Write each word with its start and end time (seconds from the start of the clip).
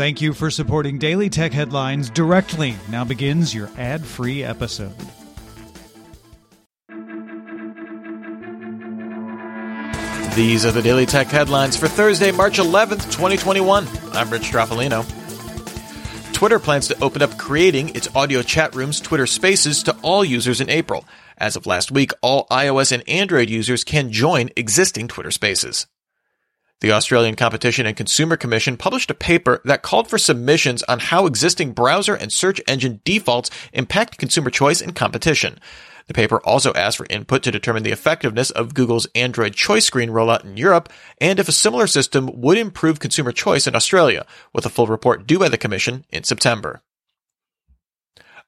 Thank 0.00 0.22
you 0.22 0.32
for 0.32 0.50
supporting 0.50 0.96
Daily 0.96 1.28
Tech 1.28 1.52
Headlines 1.52 2.08
directly. 2.08 2.74
Now 2.88 3.04
begins 3.04 3.54
your 3.54 3.68
ad 3.76 4.02
free 4.02 4.42
episode. 4.42 4.94
These 10.34 10.64
are 10.64 10.72
the 10.72 10.80
Daily 10.82 11.04
Tech 11.04 11.26
Headlines 11.26 11.76
for 11.76 11.86
Thursday, 11.86 12.32
March 12.32 12.56
11th, 12.56 13.12
2021. 13.12 13.86
I'm 14.14 14.30
Rich 14.30 14.44
Stroffolino. 14.44 15.04
Twitter 16.32 16.58
plans 16.58 16.88
to 16.88 16.98
open 17.04 17.20
up 17.20 17.36
creating 17.36 17.90
its 17.90 18.08
audio 18.16 18.40
chat 18.40 18.74
rooms 18.74 19.02
Twitter 19.02 19.26
Spaces 19.26 19.82
to 19.82 19.94
all 20.00 20.24
users 20.24 20.62
in 20.62 20.70
April. 20.70 21.04
As 21.36 21.56
of 21.56 21.66
last 21.66 21.92
week, 21.92 22.12
all 22.22 22.46
iOS 22.46 22.90
and 22.90 23.06
Android 23.06 23.50
users 23.50 23.84
can 23.84 24.10
join 24.10 24.48
existing 24.56 25.08
Twitter 25.08 25.30
Spaces. 25.30 25.86
The 26.80 26.92
Australian 26.92 27.36
Competition 27.36 27.84
and 27.84 27.94
Consumer 27.94 28.38
Commission 28.38 28.78
published 28.78 29.10
a 29.10 29.14
paper 29.14 29.60
that 29.66 29.82
called 29.82 30.08
for 30.08 30.16
submissions 30.16 30.82
on 30.84 30.98
how 30.98 31.26
existing 31.26 31.72
browser 31.72 32.14
and 32.14 32.32
search 32.32 32.60
engine 32.66 33.02
defaults 33.04 33.50
impact 33.74 34.16
consumer 34.16 34.48
choice 34.48 34.80
and 34.80 34.96
competition. 34.96 35.60
The 36.06 36.14
paper 36.14 36.40
also 36.40 36.72
asked 36.72 36.96
for 36.96 37.06
input 37.10 37.42
to 37.42 37.50
determine 37.50 37.82
the 37.82 37.92
effectiveness 37.92 38.50
of 38.50 38.72
Google's 38.72 39.06
Android 39.14 39.54
choice 39.54 39.84
screen 39.84 40.08
rollout 40.08 40.42
in 40.42 40.56
Europe 40.56 40.88
and 41.20 41.38
if 41.38 41.48
a 41.48 41.52
similar 41.52 41.86
system 41.86 42.30
would 42.40 42.56
improve 42.56 42.98
consumer 42.98 43.30
choice 43.30 43.66
in 43.66 43.76
Australia, 43.76 44.26
with 44.54 44.64
a 44.64 44.70
full 44.70 44.86
report 44.86 45.26
due 45.26 45.38
by 45.38 45.50
the 45.50 45.58
Commission 45.58 46.06
in 46.10 46.24
September. 46.24 46.80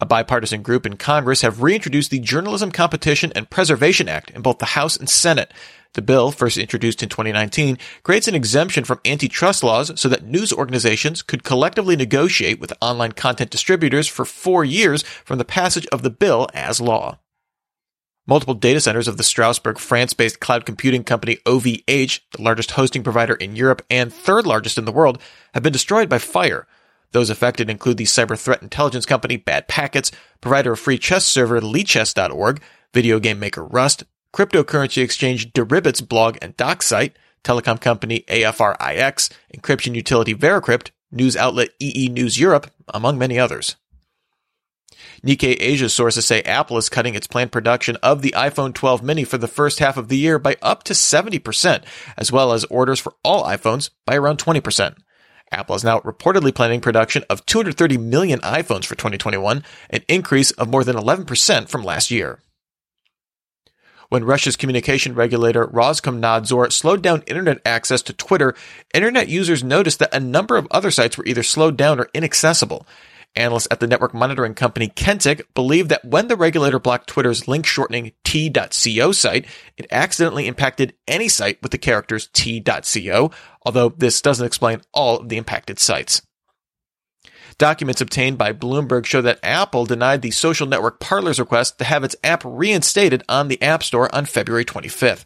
A 0.00 0.06
bipartisan 0.06 0.62
group 0.62 0.86
in 0.86 0.96
Congress 0.96 1.40
have 1.40 1.62
reintroduced 1.62 2.12
the 2.12 2.20
Journalism 2.20 2.70
Competition 2.70 3.32
and 3.34 3.50
Preservation 3.50 4.08
Act 4.08 4.30
in 4.30 4.42
both 4.42 4.58
the 4.58 4.66
House 4.66 4.96
and 4.96 5.10
Senate. 5.10 5.52
The 5.94 6.02
bill, 6.02 6.30
first 6.30 6.58
introduced 6.58 7.02
in 7.02 7.08
2019, 7.08 7.78
creates 8.02 8.28
an 8.28 8.34
exemption 8.34 8.84
from 8.84 9.00
antitrust 9.04 9.64
laws 9.64 9.98
so 9.98 10.08
that 10.08 10.24
news 10.24 10.52
organizations 10.52 11.22
could 11.22 11.44
collectively 11.44 11.96
negotiate 11.96 12.60
with 12.60 12.72
online 12.80 13.12
content 13.12 13.50
distributors 13.50 14.06
for 14.06 14.24
four 14.24 14.64
years 14.64 15.02
from 15.02 15.38
the 15.38 15.44
passage 15.44 15.86
of 15.86 16.02
the 16.02 16.10
bill 16.10 16.46
as 16.52 16.80
law. 16.80 17.18
Multiple 18.26 18.54
data 18.54 18.78
centers 18.78 19.08
of 19.08 19.16
the 19.16 19.22
Strasbourg, 19.22 19.78
France-based 19.78 20.38
cloud 20.38 20.66
computing 20.66 21.02
company 21.02 21.38
OVH, 21.46 22.20
the 22.36 22.42
largest 22.42 22.72
hosting 22.72 23.02
provider 23.02 23.34
in 23.34 23.56
Europe 23.56 23.82
and 23.88 24.12
third 24.12 24.46
largest 24.46 24.76
in 24.76 24.84
the 24.84 24.92
world, 24.92 25.18
have 25.54 25.62
been 25.62 25.72
destroyed 25.72 26.10
by 26.10 26.18
fire. 26.18 26.66
Those 27.12 27.30
affected 27.30 27.70
include 27.70 27.96
the 27.96 28.04
cyber 28.04 28.38
threat 28.38 28.62
intelligence 28.62 29.06
company 29.06 29.38
Bad 29.38 29.66
Packets, 29.66 30.12
provider 30.42 30.72
of 30.72 30.78
free 30.78 30.98
chess 30.98 31.26
server 31.26 31.62
Lichess.org, 31.62 32.60
video 32.92 33.18
game 33.18 33.38
maker 33.38 33.64
Rust, 33.64 34.04
cryptocurrency 34.34 35.02
exchange 35.02 35.52
Deribit's 35.52 36.00
blog 36.00 36.38
and 36.42 36.56
doc 36.56 36.82
site, 36.82 37.16
telecom 37.44 37.80
company 37.80 38.24
AFRIX, 38.28 39.30
encryption 39.56 39.94
utility 39.94 40.34
Veracrypt, 40.34 40.90
news 41.10 41.36
outlet 41.36 41.70
EE 41.80 42.08
News 42.08 42.38
Europe, 42.38 42.70
among 42.92 43.18
many 43.18 43.38
others. 43.38 43.76
Nikkei 45.24 45.56
Asia 45.58 45.88
sources 45.88 46.26
say 46.26 46.42
Apple 46.42 46.76
is 46.76 46.88
cutting 46.88 47.14
its 47.14 47.26
planned 47.26 47.52
production 47.52 47.96
of 48.02 48.22
the 48.22 48.32
iPhone 48.36 48.72
12 48.74 49.02
mini 49.02 49.24
for 49.24 49.38
the 49.38 49.48
first 49.48 49.78
half 49.78 49.96
of 49.96 50.08
the 50.08 50.16
year 50.16 50.38
by 50.38 50.56
up 50.62 50.84
to 50.84 50.92
70%, 50.92 51.82
as 52.16 52.30
well 52.30 52.52
as 52.52 52.64
orders 52.64 53.00
for 53.00 53.14
all 53.24 53.44
iPhones 53.44 53.90
by 54.06 54.16
around 54.16 54.38
20%. 54.38 54.96
Apple 55.50 55.74
is 55.74 55.84
now 55.84 56.00
reportedly 56.00 56.54
planning 56.54 56.80
production 56.80 57.24
of 57.30 57.44
230 57.46 57.96
million 57.98 58.38
iPhones 58.40 58.84
for 58.84 58.94
2021, 58.94 59.64
an 59.90 60.02
increase 60.08 60.50
of 60.52 60.68
more 60.68 60.84
than 60.84 60.96
11% 60.96 61.68
from 61.68 61.82
last 61.82 62.10
year. 62.10 62.40
When 64.10 64.24
Russia's 64.24 64.56
communication 64.56 65.14
regulator 65.14 65.66
Roskomnadzor 65.66 66.72
slowed 66.72 67.02
down 67.02 67.24
internet 67.26 67.60
access 67.66 68.00
to 68.02 68.14
Twitter, 68.14 68.54
internet 68.94 69.28
users 69.28 69.62
noticed 69.62 69.98
that 69.98 70.14
a 70.14 70.20
number 70.20 70.56
of 70.56 70.66
other 70.70 70.90
sites 70.90 71.18
were 71.18 71.26
either 71.26 71.42
slowed 71.42 71.76
down 71.76 72.00
or 72.00 72.08
inaccessible. 72.14 72.86
Analysts 73.36 73.68
at 73.70 73.80
the 73.80 73.86
network 73.86 74.14
monitoring 74.14 74.54
company 74.54 74.88
Kentik 74.88 75.42
believe 75.54 75.88
that 75.88 76.06
when 76.06 76.28
the 76.28 76.36
regulator 76.36 76.78
blocked 76.78 77.08
Twitter's 77.08 77.46
link 77.46 77.66
shortening 77.66 78.12
t.co 78.24 79.12
site, 79.12 79.44
it 79.76 79.86
accidentally 79.90 80.46
impacted 80.46 80.94
any 81.06 81.28
site 81.28 81.60
with 81.60 81.70
the 81.70 81.76
characters 81.76 82.30
t.co, 82.32 83.30
although 83.66 83.90
this 83.90 84.22
doesn't 84.22 84.46
explain 84.46 84.80
all 84.94 85.18
of 85.18 85.28
the 85.28 85.36
impacted 85.36 85.78
sites. 85.78 86.22
Documents 87.56 88.00
obtained 88.00 88.38
by 88.38 88.52
Bloomberg 88.52 89.06
show 89.06 89.22
that 89.22 89.40
Apple 89.42 89.86
denied 89.86 90.22
the 90.22 90.30
social 90.30 90.66
network 90.66 91.00
Parler's 91.00 91.40
request 91.40 91.78
to 91.78 91.84
have 91.84 92.04
its 92.04 92.16
app 92.22 92.42
reinstated 92.44 93.22
on 93.28 93.48
the 93.48 93.60
App 93.62 93.82
Store 93.82 94.14
on 94.14 94.26
February 94.26 94.64
25th. 94.64 95.24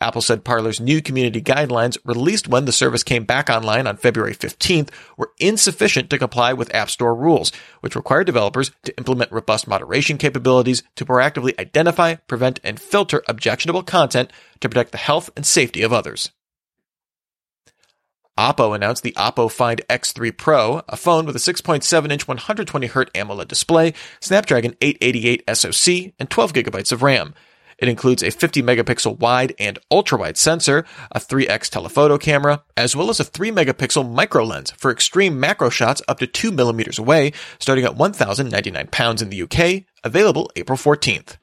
Apple 0.00 0.22
said 0.22 0.44
Parler's 0.44 0.80
new 0.80 1.02
community 1.02 1.42
guidelines, 1.42 1.98
released 2.04 2.46
when 2.46 2.64
the 2.64 2.72
service 2.72 3.02
came 3.02 3.24
back 3.24 3.50
online 3.50 3.86
on 3.86 3.96
February 3.96 4.34
15th, 4.34 4.90
were 5.16 5.32
insufficient 5.38 6.08
to 6.10 6.18
comply 6.18 6.52
with 6.52 6.72
App 6.74 6.88
Store 6.88 7.14
rules, 7.14 7.50
which 7.80 7.96
require 7.96 8.22
developers 8.22 8.70
to 8.84 8.96
implement 8.96 9.32
robust 9.32 9.66
moderation 9.66 10.16
capabilities 10.16 10.84
to 10.94 11.04
proactively 11.04 11.58
identify, 11.58 12.14
prevent, 12.14 12.60
and 12.62 12.80
filter 12.80 13.22
objectionable 13.28 13.82
content 13.82 14.32
to 14.60 14.68
protect 14.68 14.92
the 14.92 14.98
health 14.98 15.30
and 15.36 15.44
safety 15.44 15.82
of 15.82 15.92
others. 15.92 16.30
Oppo 18.38 18.72
announced 18.72 19.02
the 19.02 19.12
Oppo 19.16 19.50
Find 19.50 19.82
X3 19.90 20.36
Pro, 20.36 20.82
a 20.88 20.96
phone 20.96 21.26
with 21.26 21.34
a 21.34 21.40
6.7 21.40 22.12
inch 22.12 22.28
120Hz 22.28 23.10
AMOLED 23.16 23.48
display, 23.48 23.92
Snapdragon 24.20 24.76
888 24.80 25.42
SoC, 25.56 26.12
and 26.20 26.30
12GB 26.30 26.92
of 26.92 27.02
RAM. 27.02 27.34
It 27.78 27.88
includes 27.88 28.22
a 28.22 28.30
50 28.30 28.62
megapixel 28.62 29.18
wide 29.18 29.56
and 29.58 29.80
ultra 29.90 30.18
wide 30.18 30.36
sensor, 30.36 30.84
a 31.10 31.18
3x 31.18 31.68
telephoto 31.68 32.16
camera, 32.16 32.62
as 32.76 32.94
well 32.94 33.10
as 33.10 33.18
a 33.18 33.24
3 33.24 33.50
megapixel 33.50 34.08
micro 34.08 34.44
lens 34.44 34.70
for 34.70 34.92
extreme 34.92 35.40
macro 35.40 35.68
shots 35.68 36.00
up 36.06 36.20
to 36.20 36.28
2 36.28 36.52
millimeters 36.52 37.00
away, 37.00 37.32
starting 37.58 37.84
at 37.84 37.96
1,099 37.96 38.86
pounds 38.92 39.20
in 39.20 39.30
the 39.30 39.42
UK, 39.42 39.84
available 40.04 40.48
April 40.54 40.78
14th. 40.78 41.38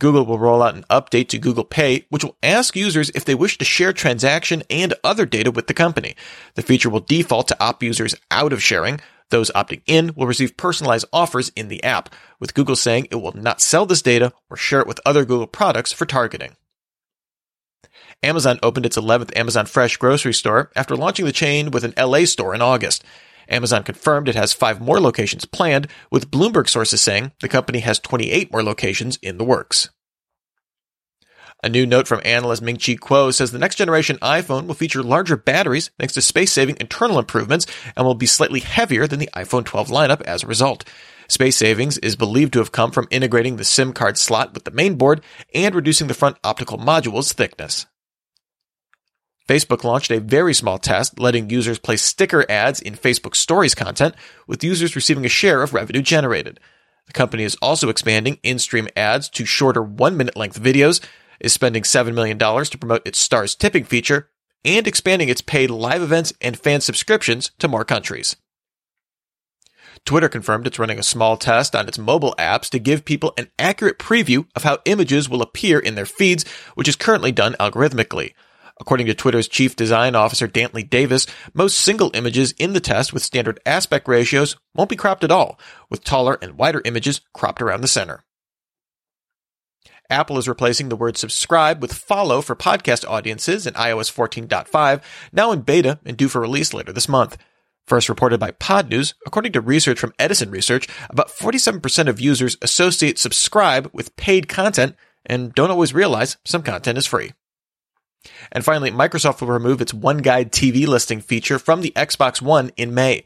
Google 0.00 0.26
will 0.26 0.38
roll 0.38 0.62
out 0.62 0.74
an 0.74 0.84
update 0.90 1.28
to 1.28 1.38
Google 1.38 1.64
Pay, 1.64 2.06
which 2.08 2.24
will 2.24 2.36
ask 2.42 2.74
users 2.74 3.10
if 3.10 3.24
they 3.24 3.34
wish 3.34 3.58
to 3.58 3.64
share 3.64 3.92
transaction 3.92 4.62
and 4.68 4.94
other 5.04 5.24
data 5.24 5.50
with 5.50 5.66
the 5.66 5.74
company. 5.74 6.16
The 6.54 6.62
feature 6.62 6.90
will 6.90 7.00
default 7.00 7.48
to 7.48 7.62
opt 7.62 7.82
users 7.82 8.14
out 8.30 8.52
of 8.52 8.62
sharing. 8.62 9.00
Those 9.30 9.50
opting 9.52 9.82
in 9.86 10.12
will 10.14 10.26
receive 10.26 10.56
personalized 10.56 11.06
offers 11.12 11.50
in 11.56 11.68
the 11.68 11.82
app, 11.82 12.12
with 12.40 12.54
Google 12.54 12.76
saying 12.76 13.08
it 13.10 13.16
will 13.16 13.32
not 13.32 13.60
sell 13.60 13.86
this 13.86 14.02
data 14.02 14.32
or 14.50 14.56
share 14.56 14.80
it 14.80 14.86
with 14.86 15.00
other 15.06 15.24
Google 15.24 15.46
products 15.46 15.92
for 15.92 16.06
targeting. 16.06 16.56
Amazon 18.22 18.58
opened 18.62 18.86
its 18.86 18.96
11th 18.96 19.36
Amazon 19.36 19.66
Fresh 19.66 19.96
grocery 19.98 20.34
store 20.34 20.70
after 20.74 20.96
launching 20.96 21.24
the 21.24 21.32
chain 21.32 21.70
with 21.70 21.84
an 21.84 21.94
LA 21.98 22.24
store 22.24 22.54
in 22.54 22.62
August. 22.62 23.04
Amazon 23.48 23.82
confirmed 23.82 24.28
it 24.28 24.34
has 24.34 24.52
five 24.52 24.80
more 24.80 25.00
locations 25.00 25.44
planned, 25.44 25.88
with 26.10 26.30
Bloomberg 26.30 26.68
sources 26.68 27.00
saying 27.02 27.32
the 27.40 27.48
company 27.48 27.80
has 27.80 27.98
28 27.98 28.52
more 28.52 28.62
locations 28.62 29.16
in 29.22 29.38
the 29.38 29.44
works. 29.44 29.90
A 31.64 31.68
new 31.70 31.86
note 31.86 32.06
from 32.06 32.20
analyst 32.26 32.60
Ming 32.60 32.76
Chi 32.76 32.94
Kuo 32.96 33.32
says 33.32 33.50
the 33.50 33.58
next 33.58 33.76
generation 33.76 34.18
iPhone 34.18 34.66
will 34.66 34.74
feature 34.74 35.02
larger 35.02 35.34
batteries 35.34 35.90
thanks 35.98 36.12
to 36.12 36.20
space 36.20 36.52
saving 36.52 36.76
internal 36.78 37.18
improvements 37.18 37.66
and 37.96 38.06
will 38.06 38.14
be 38.14 38.26
slightly 38.26 38.60
heavier 38.60 39.06
than 39.06 39.18
the 39.18 39.30
iPhone 39.34 39.64
12 39.64 39.88
lineup 39.88 40.20
as 40.22 40.42
a 40.42 40.46
result. 40.46 40.84
Space 41.26 41.56
savings 41.56 41.96
is 41.96 42.16
believed 42.16 42.52
to 42.52 42.58
have 42.58 42.70
come 42.70 42.90
from 42.90 43.08
integrating 43.10 43.56
the 43.56 43.64
SIM 43.64 43.94
card 43.94 44.18
slot 44.18 44.52
with 44.52 44.64
the 44.64 44.70
main 44.72 44.96
board 44.96 45.22
and 45.54 45.74
reducing 45.74 46.06
the 46.06 46.12
front 46.12 46.36
optical 46.44 46.76
module's 46.76 47.32
thickness. 47.32 47.86
Facebook 49.48 49.84
launched 49.84 50.10
a 50.10 50.20
very 50.20 50.54
small 50.54 50.78
test 50.78 51.18
letting 51.20 51.50
users 51.50 51.78
place 51.78 52.02
sticker 52.02 52.50
ads 52.50 52.80
in 52.80 52.94
Facebook 52.94 53.34
Stories 53.34 53.74
content, 53.74 54.14
with 54.46 54.64
users 54.64 54.96
receiving 54.96 55.26
a 55.26 55.28
share 55.28 55.62
of 55.62 55.74
revenue 55.74 56.00
generated. 56.00 56.58
The 57.06 57.12
company 57.12 57.42
is 57.42 57.56
also 57.60 57.90
expanding 57.90 58.38
in-stream 58.42 58.88
ads 58.96 59.28
to 59.30 59.44
shorter 59.44 59.82
one-minute 59.82 60.36
length 60.36 60.62
videos, 60.62 61.04
is 61.40 61.52
spending 61.52 61.82
$7 61.82 62.14
million 62.14 62.38
to 62.38 62.78
promote 62.78 63.06
its 63.06 63.18
Stars 63.18 63.54
tipping 63.54 63.84
feature, 63.84 64.30
and 64.64 64.86
expanding 64.86 65.28
its 65.28 65.42
paid 65.42 65.70
live 65.70 66.00
events 66.00 66.32
and 66.40 66.58
fan 66.58 66.80
subscriptions 66.80 67.50
to 67.58 67.68
more 67.68 67.84
countries. 67.84 68.36
Twitter 70.06 70.28
confirmed 70.28 70.66
it's 70.66 70.78
running 70.78 70.98
a 70.98 71.02
small 71.02 71.36
test 71.36 71.76
on 71.76 71.86
its 71.86 71.98
mobile 71.98 72.34
apps 72.38 72.70
to 72.70 72.78
give 72.78 73.04
people 73.04 73.34
an 73.36 73.50
accurate 73.58 73.98
preview 73.98 74.46
of 74.54 74.62
how 74.62 74.78
images 74.86 75.28
will 75.28 75.42
appear 75.42 75.78
in 75.78 75.94
their 75.94 76.06
feeds, 76.06 76.48
which 76.74 76.88
is 76.88 76.96
currently 76.96 77.32
done 77.32 77.54
algorithmically. 77.60 78.32
According 78.80 79.06
to 79.06 79.14
Twitter's 79.14 79.46
chief 79.46 79.76
design 79.76 80.16
officer 80.16 80.48
Dantley 80.48 80.88
Davis, 80.88 81.26
most 81.52 81.78
single 81.78 82.10
images 82.12 82.52
in 82.52 82.72
the 82.72 82.80
test 82.80 83.12
with 83.12 83.22
standard 83.22 83.60
aspect 83.64 84.08
ratios 84.08 84.56
won't 84.74 84.90
be 84.90 84.96
cropped 84.96 85.22
at 85.22 85.30
all, 85.30 85.58
with 85.90 86.02
taller 86.02 86.38
and 86.42 86.58
wider 86.58 86.82
images 86.84 87.20
cropped 87.32 87.62
around 87.62 87.82
the 87.82 87.88
center. 87.88 88.24
Apple 90.10 90.38
is 90.38 90.48
replacing 90.48 90.88
the 90.88 90.96
word 90.96 91.16
subscribe 91.16 91.80
with 91.80 91.92
follow 91.92 92.42
for 92.42 92.54
podcast 92.54 93.08
audiences 93.08 93.66
in 93.66 93.74
iOS 93.74 94.12
14.5, 94.12 95.02
now 95.32 95.52
in 95.52 95.60
beta 95.62 95.98
and 96.04 96.16
due 96.16 96.28
for 96.28 96.40
release 96.40 96.74
later 96.74 96.92
this 96.92 97.08
month. 97.08 97.38
First 97.86 98.08
reported 98.08 98.40
by 98.40 98.50
Podnews, 98.50 99.14
according 99.26 99.52
to 99.52 99.60
research 99.60 99.98
from 99.98 100.14
Edison 100.18 100.50
Research, 100.50 100.88
about 101.10 101.28
47% 101.28 102.08
of 102.08 102.20
users 102.20 102.56
associate 102.60 103.18
subscribe 103.18 103.90
with 103.92 104.16
paid 104.16 104.48
content 104.48 104.96
and 105.24 105.54
don't 105.54 105.70
always 105.70 105.94
realize 105.94 106.36
some 106.44 106.62
content 106.62 106.98
is 106.98 107.06
free. 107.06 107.32
And 108.52 108.64
finally, 108.64 108.90
Microsoft 108.90 109.40
will 109.40 109.48
remove 109.48 109.80
its 109.80 109.94
One 109.94 110.18
Guide 110.18 110.52
TV 110.52 110.86
listing 110.86 111.20
feature 111.20 111.58
from 111.58 111.80
the 111.80 111.92
Xbox 111.96 112.40
One 112.40 112.70
in 112.76 112.94
May. 112.94 113.24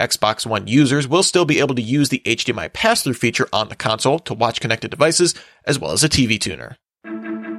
Xbox 0.00 0.46
One 0.46 0.66
users 0.66 1.08
will 1.08 1.22
still 1.22 1.44
be 1.44 1.58
able 1.58 1.74
to 1.74 1.82
use 1.82 2.08
the 2.08 2.22
HDMI 2.24 2.72
pass-through 2.72 3.14
feature 3.14 3.48
on 3.52 3.68
the 3.68 3.76
console 3.76 4.18
to 4.20 4.34
watch 4.34 4.60
connected 4.60 4.90
devices, 4.90 5.34
as 5.64 5.78
well 5.78 5.90
as 5.90 6.04
a 6.04 6.08
TV 6.08 6.40
tuner. 6.40 6.76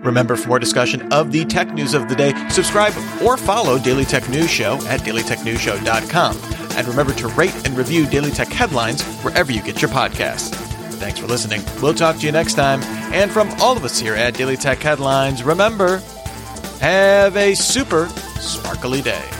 Remember, 0.04 0.38
for 0.38 0.48
more 0.48 0.60
discussion 0.60 1.12
of 1.12 1.32
the 1.32 1.44
tech 1.46 1.74
news 1.74 1.94
of 1.94 2.08
the 2.08 2.16
day, 2.16 2.34
subscribe 2.50 2.94
or 3.22 3.36
follow 3.36 3.78
Daily 3.78 4.06
Tech 4.06 4.30
News 4.30 4.50
Show 4.50 4.76
at 4.88 5.02
dailytechnewsshow.com. 5.02 6.38
And 6.78 6.88
remember 6.88 7.14
to 7.14 7.28
rate 7.28 7.68
and 7.68 7.78
review 7.78 8.06
Daily 8.06 8.32
Tech 8.32 8.48
headlines 8.48 9.04
wherever 9.18 9.52
you 9.52 9.62
get 9.62 9.82
your 9.82 9.92
podcasts. 9.92 10.56
Thanks 11.00 11.20
for 11.20 11.28
listening. 11.28 11.62
We'll 11.82 11.94
talk 11.94 12.18
to 12.18 12.26
you 12.26 12.32
next 12.32 12.54
time. 12.54 12.82
And 13.14 13.32
from 13.32 13.50
all 13.60 13.76
of 13.76 13.84
us 13.84 14.00
here 14.00 14.16
at 14.16 14.36
Daily 14.36 14.58
Tech 14.58 14.80
Headlines, 14.80 15.44
remember, 15.44 16.02
have 16.80 17.36
a 17.36 17.56
super 17.56 18.08
sparkly 18.40 19.02
day. 19.02 19.39